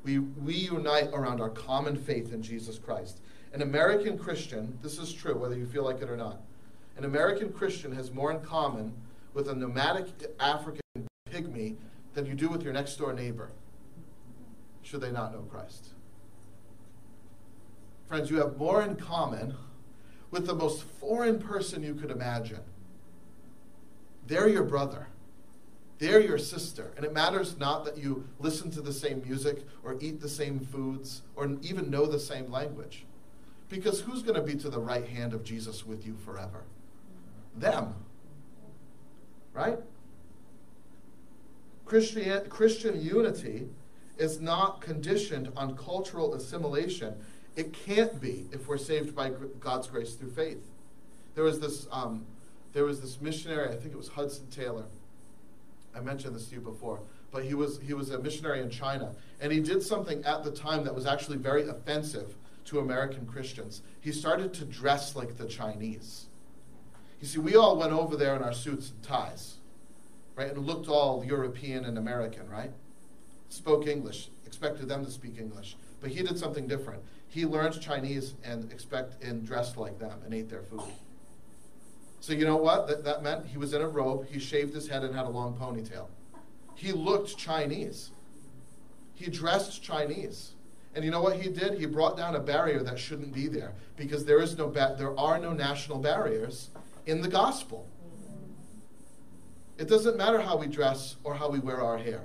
[0.04, 3.22] We, we unite around our common faith in Jesus Christ.
[3.54, 6.42] An American Christian, this is true whether you feel like it or not,
[6.98, 8.94] an American Christian has more in common
[9.34, 10.08] with a nomadic
[10.40, 10.82] African
[11.30, 11.76] pygmy
[12.14, 13.52] than you do with your next door neighbor
[14.84, 15.88] should they not know Christ.
[18.08, 19.56] Friends, you have more in common
[20.30, 22.60] with the most foreign person you could imagine.
[24.28, 25.08] They're your brother.
[26.04, 26.92] They're your sister.
[26.98, 30.60] And it matters not that you listen to the same music or eat the same
[30.60, 33.06] foods or even know the same language.
[33.70, 36.66] Because who's going to be to the right hand of Jesus with you forever?
[37.56, 37.96] Them.
[39.54, 39.80] Right?
[41.86, 43.70] Christian, Christian unity
[44.18, 47.16] is not conditioned on cultural assimilation.
[47.56, 50.70] It can't be if we're saved by God's grace through faith.
[51.36, 52.26] There was this, um,
[52.74, 53.70] there was this missionary.
[53.70, 54.84] I think it was Hudson Taylor.
[55.96, 59.14] I mentioned this to you before, but he was he was a missionary in China,
[59.40, 62.36] and he did something at the time that was actually very offensive
[62.66, 63.82] to American Christians.
[64.00, 66.26] He started to dress like the Chinese.
[67.22, 69.56] You see, we all went over there in our suits and ties,
[70.36, 72.72] right, and looked all European and American, right?
[73.54, 75.78] spoke English, expected them to speak English.
[76.02, 77.04] But he did something different.
[77.28, 80.84] he learned Chinese and expect and dressed like them and ate their food.
[82.24, 82.88] So you know what?
[82.88, 85.30] That, that meant he was in a robe, he shaved his head and had a
[85.30, 86.08] long ponytail.
[86.74, 88.12] He looked Chinese.
[89.14, 90.54] He dressed Chinese.
[90.96, 91.78] And you know what he did?
[91.78, 95.20] He brought down a barrier that shouldn't be there because there is no ba- there
[95.20, 96.70] are no national barriers
[97.08, 97.90] in the gospel.
[99.78, 102.24] It doesn't matter how we dress or how we wear our hair,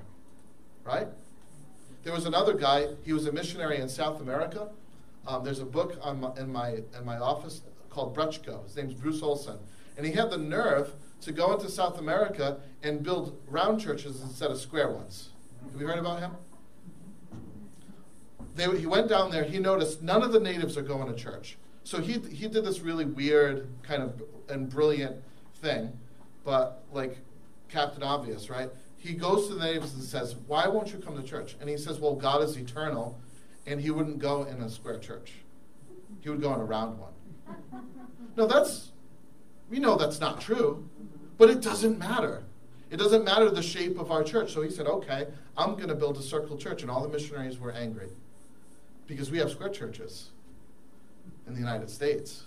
[0.85, 1.09] right?
[2.05, 2.87] There was another guy.
[3.03, 4.69] He was a missionary in South America.
[5.27, 8.63] Um, there's a book my, in my in my office called Bruchko.
[8.63, 9.59] His name's Bruce Olson,
[9.99, 14.51] and he had the nerve to go into South America and build round churches instead
[14.51, 15.31] of square ones.
[15.73, 16.31] Have you heard about him?
[18.55, 19.43] They, he went down there.
[19.43, 21.59] He noticed none of the natives are going to church.
[21.83, 25.17] So he he did this really weird kind of and brilliant
[25.57, 25.93] thing,
[26.45, 27.19] but like
[27.69, 28.71] Captain Obvious, right?
[28.97, 31.77] He goes to the natives and says, "Why won't you come to church?" And he
[31.77, 33.19] says, "Well, God is eternal,
[33.67, 35.33] and He wouldn't go in a square church.
[36.21, 37.13] He would go in a round one."
[38.37, 38.91] No, that's
[39.71, 40.89] we know that's not true,
[41.37, 42.45] but it doesn't matter.
[42.91, 44.53] It doesn't matter the shape of our church.
[44.53, 47.59] So he said, "Okay, I'm going to build a circle church," and all the missionaries
[47.59, 48.09] were angry
[49.07, 50.31] because we have square churches
[51.47, 52.45] in the United States.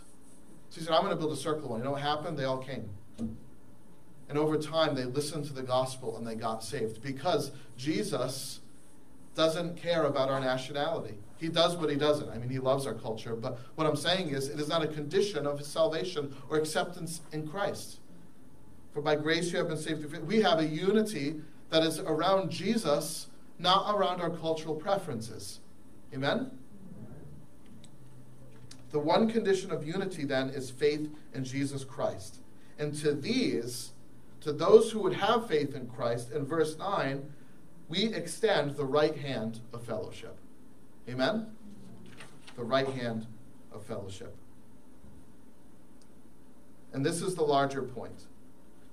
[0.69, 1.79] So he said, I'm going to build a circle one.
[1.79, 2.37] You know what happened?
[2.37, 2.89] They all came.
[3.17, 8.61] And over time, they listened to the gospel and they got saved because Jesus
[9.35, 11.15] doesn't care about our nationality.
[11.41, 12.29] He does what he doesn't.
[12.29, 13.35] I mean, he loves our culture.
[13.35, 17.21] But what I'm saying is, it is not a condition of his salvation or acceptance
[17.31, 17.97] in Christ.
[18.93, 20.15] For by grace you have been saved.
[20.27, 23.25] We have a unity that is around Jesus,
[23.57, 25.61] not around our cultural preferences.
[26.13, 26.51] Amen?
[28.91, 32.37] The one condition of unity then is faith in Jesus Christ.
[32.77, 33.93] And to these,
[34.41, 37.33] to those who would have faith in Christ, in verse 9,
[37.89, 40.37] we extend the right hand of fellowship.
[41.09, 41.47] Amen?
[42.55, 43.27] The right hand
[43.71, 44.35] of fellowship.
[46.93, 48.25] And this is the larger point.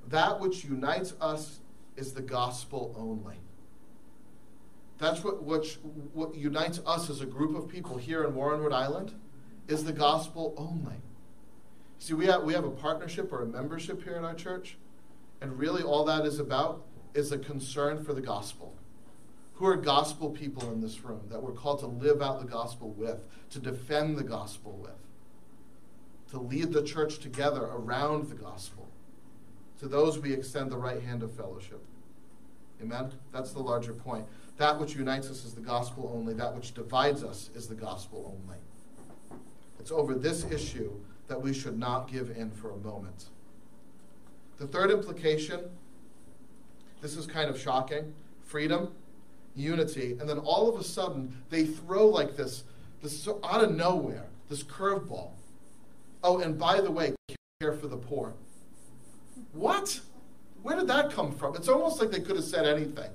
[0.08, 1.60] That which unites us
[1.96, 3.36] is the gospel only.
[4.98, 5.66] That's what, what,
[6.12, 9.14] what unites us as a group of people here in Warren, Rhode Island,
[9.68, 10.96] is the gospel only.
[11.98, 14.76] See, we have, we have a partnership or a membership here in our church,
[15.40, 16.84] and really all that is about
[17.14, 18.74] is a concern for the gospel.
[19.58, 22.90] Who are gospel people in this room that we're called to live out the gospel
[22.90, 24.92] with, to defend the gospel with,
[26.30, 28.88] to lead the church together around the gospel?
[29.80, 31.84] To those we extend the right hand of fellowship.
[32.80, 33.10] Amen?
[33.32, 34.26] That's the larger point.
[34.58, 38.38] That which unites us is the gospel only, that which divides us is the gospel
[38.40, 38.58] only.
[39.80, 40.92] It's over this issue
[41.26, 43.26] that we should not give in for a moment.
[44.58, 45.70] The third implication
[47.00, 48.92] this is kind of shocking freedom,
[49.54, 52.64] unity, and then all of a sudden they throw like this,
[53.02, 55.30] this out of nowhere, this curveball.
[56.22, 57.14] Oh, and by the way,
[57.60, 58.34] care for the poor.
[59.52, 60.00] What?
[60.62, 61.54] Where did that come from?
[61.54, 63.10] It's almost like they could have said anything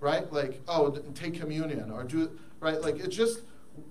[0.00, 0.30] right?
[0.32, 2.80] Like, oh, take communion or do, right?
[2.80, 3.40] Like, it's just,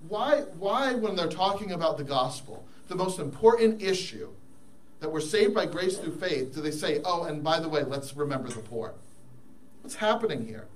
[0.08, 4.30] why, why, when they're talking about the gospel, the most important issue
[5.00, 7.84] that we're saved by grace through faith, do they say, oh, and by the way,
[7.84, 8.94] let's remember the poor?
[9.82, 10.68] What's happening here?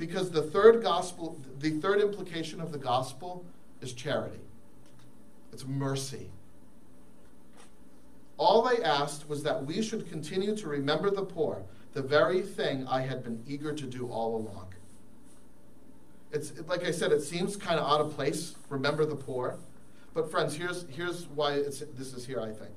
[0.00, 3.44] Because the third gospel, the third implication of the gospel
[3.82, 4.40] is charity,
[5.52, 6.30] it's mercy.
[8.38, 12.86] All they asked was that we should continue to remember the poor the very thing
[12.88, 14.74] I had been eager to do all along.
[16.32, 18.54] It's like I said, it seems kind of out of place.
[18.70, 19.58] Remember the poor.
[20.14, 22.72] But friends, here's here's why this is here, I think.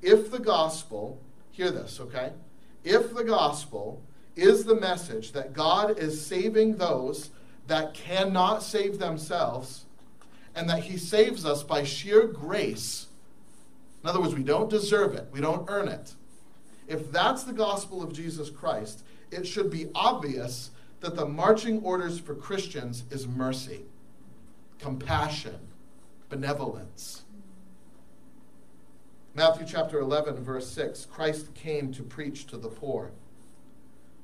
[0.00, 1.20] If the gospel,
[1.50, 2.32] hear this, okay?
[2.82, 4.00] If the gospel
[4.36, 7.30] is the message that God is saving those
[7.66, 9.84] that cannot save themselves,
[10.54, 13.06] and that He saves us by sheer grace,
[14.02, 16.14] in other words, we don't deserve it, we don't earn it.
[16.88, 20.70] If that's the gospel of Jesus Christ, it should be obvious
[21.00, 23.84] that the marching orders for Christians is mercy,
[24.78, 25.58] compassion,
[26.28, 27.22] benevolence.
[29.34, 33.12] Matthew chapter 11, verse 6 Christ came to preach to the poor.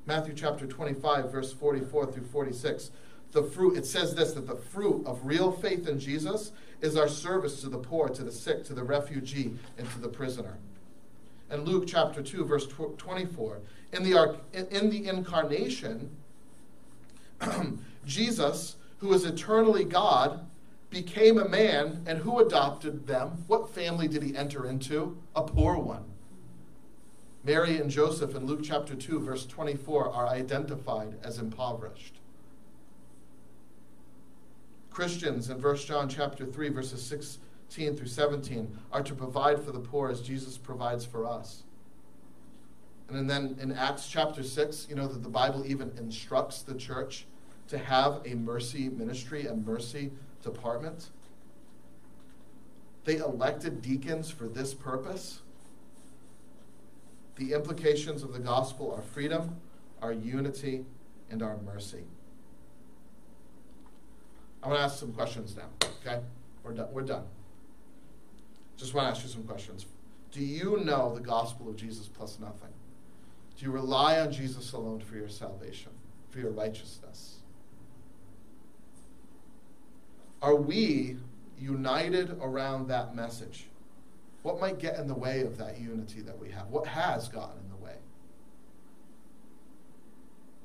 [0.07, 2.91] Matthew chapter 25, verse 44 through 46.
[3.33, 7.09] The fruit, it says this that the fruit of real faith in Jesus is our
[7.09, 10.57] service to the poor, to the sick, to the refugee, and to the prisoner
[11.49, 13.59] and Luke chapter 2, verse 24.
[13.93, 16.15] In the, in the incarnation,
[18.05, 20.45] Jesus, who is eternally God,
[20.89, 23.43] became a man, and who adopted them?
[23.47, 25.17] What family did he enter into?
[25.35, 26.03] A poor one.
[27.47, 32.15] Mary and Joseph in Luke chapter 2, verse 24, are identified as impoverished.
[34.91, 39.79] Christians in verse John chapter 3, verses 16 through 17, are to provide for the
[39.79, 41.63] poor as Jesus provides for us.
[43.07, 47.27] And then in Acts chapter 6, you know that the Bible even instructs the church
[47.69, 50.11] to have a mercy ministry, a mercy
[50.43, 51.11] department.
[53.05, 55.39] They elected deacons for this purpose.
[57.37, 59.57] The implications of the gospel are freedom,
[60.01, 60.85] our unity,
[61.29, 62.03] and our mercy.
[64.63, 65.69] I want to ask some questions now,
[66.01, 66.21] okay?
[66.63, 66.87] We're done.
[66.91, 67.25] We're done.
[68.75, 69.85] Just want to ask you some questions.
[70.31, 72.73] Do you know the gospel of Jesus plus nothing?
[73.57, 75.91] Do you rely on Jesus alone for your salvation,
[76.29, 77.37] for your righteousness?
[80.41, 81.17] Are we
[81.59, 83.67] united around that message?
[84.43, 86.67] What might get in the way of that unity that we have?
[86.67, 87.95] What has gotten in the way?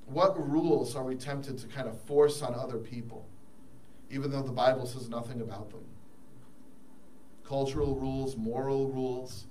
[0.07, 3.27] What rules are we tempted to kind of force on other people,
[4.11, 5.85] even though the Bible says nothing about them?
[7.45, 9.47] Cultural rules, moral rules,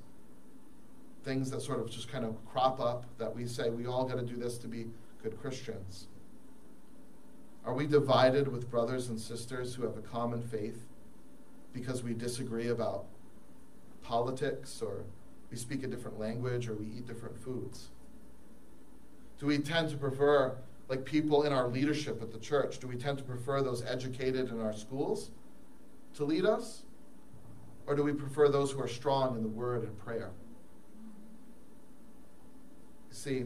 [1.24, 4.16] things that sort of just kind of crop up that we say we all got
[4.16, 4.88] to do this to be
[5.22, 6.08] good Christians?
[7.66, 10.84] Are we divided with brothers and sisters who have a common faith
[11.74, 13.06] because we disagree about
[14.04, 15.04] politics or
[15.49, 17.89] we speak a different language or we eat different foods?
[19.39, 20.56] Do we tend to prefer,
[20.88, 24.49] like people in our leadership at the church, do we tend to prefer those educated
[24.49, 25.32] in our schools
[26.16, 26.84] to lead us?
[27.88, 30.32] Or do we prefer those who are strong in the word and prayer?
[33.10, 33.45] See,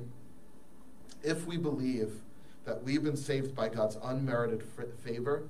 [1.24, 2.22] if we believe
[2.66, 4.64] that we've been saved by God's unmerited
[5.04, 5.44] favor,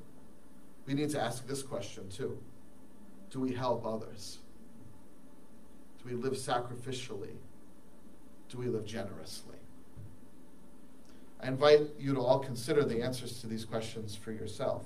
[0.85, 2.37] we need to ask this question too
[3.29, 4.39] Do we help others?
[6.05, 7.35] Do we live sacrificially?
[8.49, 9.55] Do we live generously?
[11.41, 14.83] I invite you to all consider the answers to these questions for yourself,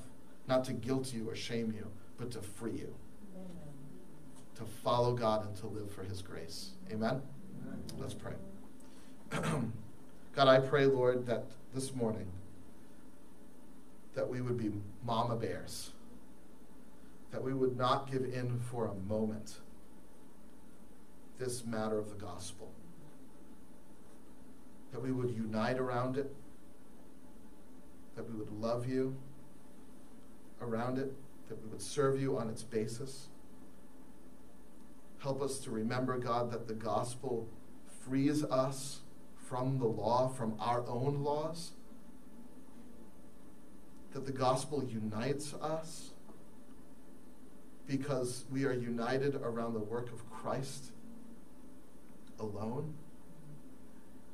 [0.48, 2.96] not to guilt you or shame you, but to free you.
[4.56, 6.72] To follow God and to live for His grace.
[6.92, 7.22] Amen?
[7.66, 7.84] Amen.
[7.98, 8.34] Let's pray.
[9.32, 12.28] God, I pray, Lord, that this morning
[14.16, 14.72] that we would be
[15.06, 15.92] mama bears,
[17.32, 19.60] that we would not give in for a moment
[21.40, 22.70] this matter of the gospel,
[24.92, 26.36] that we would unite around it,
[28.16, 29.16] that we would love you
[30.62, 31.14] around it,
[31.48, 33.30] that we would serve you on its basis.
[35.20, 37.48] Help us to remember, God, that the gospel
[38.06, 39.00] frees us
[39.38, 41.72] from the law, from our own laws,
[44.12, 46.12] that the gospel unites us
[47.88, 50.92] because we are united around the work of Christ
[52.40, 52.94] alone.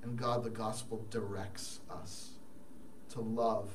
[0.03, 2.31] And God, the gospel directs us
[3.09, 3.69] to love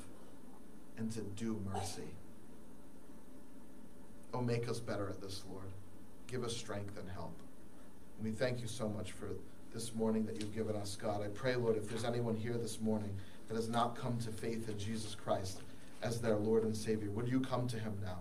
[0.97, 2.15] and to do mercy.
[4.33, 5.67] Oh, make us better at this, Lord.
[6.29, 7.35] Give us strength and help.
[8.17, 9.29] And we thank you so much for
[9.73, 11.23] this morning that you've given us, God.
[11.23, 13.11] I pray, Lord, if there's anyone here this morning
[13.49, 15.61] that has not come to faith in Jesus Christ
[16.03, 18.19] as their Lord and Savior, would you come to him now?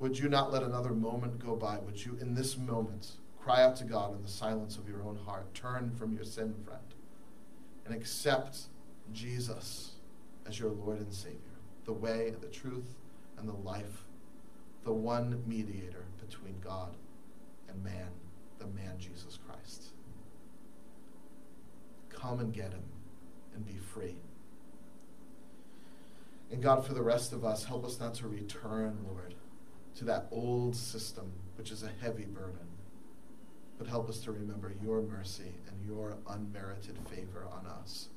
[0.00, 1.78] Would you not let another moment go by?
[1.78, 5.18] Would you, in this moment, cry out to God in the silence of your own
[5.24, 5.52] heart?
[5.54, 6.94] Turn from your sin, friend,
[7.84, 8.62] and accept
[9.12, 9.92] Jesus
[10.46, 11.38] as your Lord and Savior,
[11.84, 12.96] the way, the truth,
[13.38, 14.04] and the life,
[14.84, 16.96] the one mediator between God
[17.68, 18.10] and man
[18.60, 19.86] the man Jesus Christ.
[22.10, 22.84] Come and get him
[23.54, 24.16] and be free.
[26.52, 29.34] And God, for the rest of us, help us not to return, Lord,
[29.96, 32.69] to that old system, which is a heavy burden.
[33.80, 38.10] But help us to remember your mercy and your unmerited favor on us.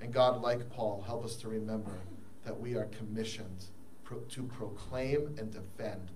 [0.00, 1.98] And God, like Paul, help us to remember
[2.44, 3.64] that we are commissioned
[4.04, 6.12] pro- to proclaim and defend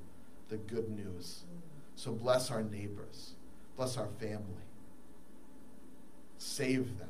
[0.50, 1.42] the good news.
[1.96, 3.32] So bless our neighbors.
[3.76, 4.62] Bless our family.
[6.38, 7.08] Save them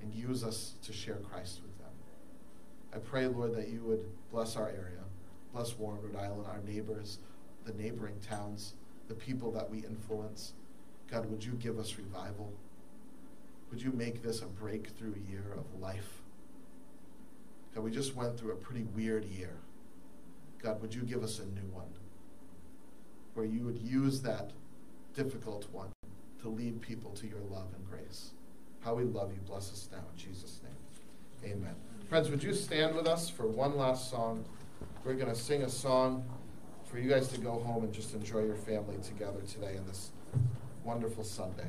[0.00, 1.94] and use us to share Christ with them.
[2.94, 5.02] I pray, Lord, that you would bless our area,
[5.52, 7.18] bless Warren, Rhode Island, our neighbors,
[7.64, 8.74] the neighboring towns,
[9.08, 10.52] the people that we influence.
[11.12, 12.52] God, would you give us revival?
[13.70, 16.22] Would you make this a breakthrough year of life?
[17.74, 19.58] God, we just went through a pretty weird year.
[20.62, 21.88] God, would you give us a new one
[23.34, 24.52] where you would use that
[25.14, 25.90] difficult one
[26.40, 28.32] to lead people to your love and grace.
[28.80, 29.40] How we love you.
[29.46, 31.52] Bless us now in Jesus' name.
[31.52, 31.74] Amen.
[32.08, 34.44] Friends, would you stand with us for one last song?
[35.04, 36.24] We're going to sing a song
[36.84, 40.10] for you guys to go home and just enjoy your family together today in this
[40.84, 41.68] wonderful Sunday.